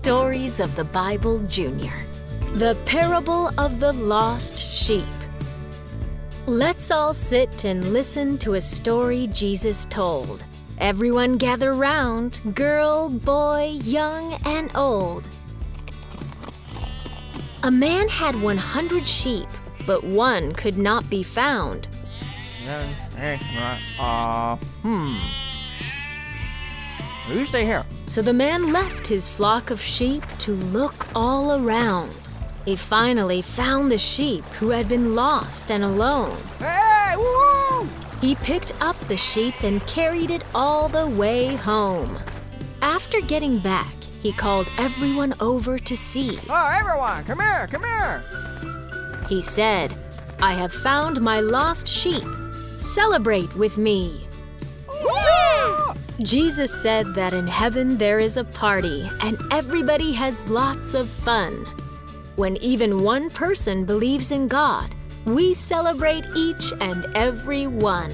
[0.00, 1.92] Stories of the Bible Junior
[2.54, 5.04] The Parable of the Lost Sheep.
[6.46, 10.42] Let's all sit and listen to a story Jesus told.
[10.78, 15.22] Everyone gather round, girl, boy, young, and old.
[17.62, 19.48] A man had 100 sheep,
[19.86, 21.88] but one could not be found.
[23.98, 25.18] Uh, hmm.
[27.28, 27.84] You stay here.
[28.10, 32.12] So the man left his flock of sheep to look all around.
[32.64, 36.36] He finally found the sheep who had been lost and alone.
[36.58, 37.14] Hey!
[38.20, 42.18] He picked up the sheep and carried it all the way home.
[42.82, 46.40] After getting back, he called everyone over to see.
[46.48, 48.24] Oh, everyone, come here, come here.
[49.28, 49.94] He said,
[50.42, 52.24] I have found my lost sheep.
[52.76, 54.26] Celebrate with me.
[56.22, 61.64] Jesus said that in heaven there is a party and everybody has lots of fun.
[62.36, 64.94] When even one person believes in God,
[65.24, 68.12] we celebrate each and every one.